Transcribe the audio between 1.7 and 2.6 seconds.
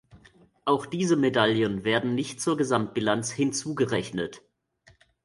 werden nicht zur